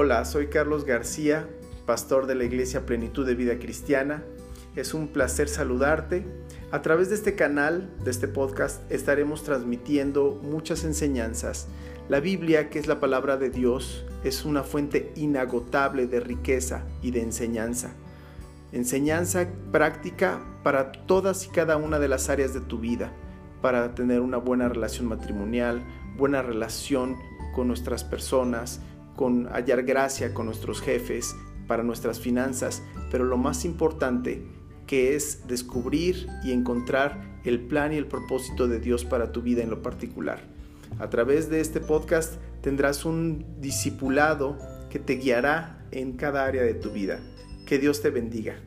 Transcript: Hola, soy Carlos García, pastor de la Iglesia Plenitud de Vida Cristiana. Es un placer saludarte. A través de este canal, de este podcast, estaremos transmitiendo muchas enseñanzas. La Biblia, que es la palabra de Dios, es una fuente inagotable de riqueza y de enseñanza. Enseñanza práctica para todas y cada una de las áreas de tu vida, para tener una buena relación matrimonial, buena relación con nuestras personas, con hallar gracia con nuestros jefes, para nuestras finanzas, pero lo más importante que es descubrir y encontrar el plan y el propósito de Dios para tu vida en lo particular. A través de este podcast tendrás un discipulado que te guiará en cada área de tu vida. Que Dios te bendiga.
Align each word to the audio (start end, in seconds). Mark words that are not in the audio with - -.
Hola, 0.00 0.24
soy 0.24 0.46
Carlos 0.46 0.84
García, 0.84 1.48
pastor 1.84 2.28
de 2.28 2.36
la 2.36 2.44
Iglesia 2.44 2.86
Plenitud 2.86 3.26
de 3.26 3.34
Vida 3.34 3.58
Cristiana. 3.58 4.22
Es 4.76 4.94
un 4.94 5.08
placer 5.08 5.48
saludarte. 5.48 6.24
A 6.70 6.82
través 6.82 7.08
de 7.08 7.16
este 7.16 7.34
canal, 7.34 7.92
de 8.04 8.12
este 8.12 8.28
podcast, 8.28 8.80
estaremos 8.92 9.42
transmitiendo 9.42 10.40
muchas 10.40 10.84
enseñanzas. 10.84 11.66
La 12.08 12.20
Biblia, 12.20 12.70
que 12.70 12.78
es 12.78 12.86
la 12.86 13.00
palabra 13.00 13.38
de 13.38 13.50
Dios, 13.50 14.04
es 14.22 14.44
una 14.44 14.62
fuente 14.62 15.10
inagotable 15.16 16.06
de 16.06 16.20
riqueza 16.20 16.84
y 17.02 17.10
de 17.10 17.22
enseñanza. 17.22 17.90
Enseñanza 18.70 19.48
práctica 19.72 20.38
para 20.62 20.92
todas 20.92 21.44
y 21.44 21.48
cada 21.48 21.76
una 21.76 21.98
de 21.98 22.06
las 22.06 22.28
áreas 22.28 22.54
de 22.54 22.60
tu 22.60 22.78
vida, 22.78 23.12
para 23.60 23.96
tener 23.96 24.20
una 24.20 24.36
buena 24.36 24.68
relación 24.68 25.08
matrimonial, 25.08 25.82
buena 26.16 26.40
relación 26.40 27.16
con 27.52 27.66
nuestras 27.66 28.04
personas, 28.04 28.80
con 29.18 29.48
hallar 29.48 29.82
gracia 29.82 30.32
con 30.32 30.46
nuestros 30.46 30.80
jefes, 30.80 31.34
para 31.66 31.82
nuestras 31.82 32.20
finanzas, 32.20 32.84
pero 33.10 33.24
lo 33.24 33.36
más 33.36 33.64
importante 33.64 34.46
que 34.86 35.16
es 35.16 35.48
descubrir 35.48 36.28
y 36.44 36.52
encontrar 36.52 37.40
el 37.44 37.58
plan 37.66 37.92
y 37.92 37.96
el 37.96 38.06
propósito 38.06 38.68
de 38.68 38.78
Dios 38.78 39.04
para 39.04 39.32
tu 39.32 39.42
vida 39.42 39.64
en 39.64 39.70
lo 39.70 39.82
particular. 39.82 40.38
A 41.00 41.10
través 41.10 41.50
de 41.50 41.60
este 41.60 41.80
podcast 41.80 42.34
tendrás 42.62 43.04
un 43.04 43.44
discipulado 43.60 44.56
que 44.88 45.00
te 45.00 45.16
guiará 45.16 45.84
en 45.90 46.12
cada 46.12 46.44
área 46.44 46.62
de 46.62 46.74
tu 46.74 46.90
vida. 46.90 47.18
Que 47.66 47.78
Dios 47.80 48.00
te 48.00 48.10
bendiga. 48.10 48.60